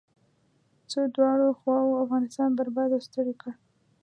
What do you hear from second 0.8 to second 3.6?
څو دواړو خواوو افغانستان برباد او ستړی کړ.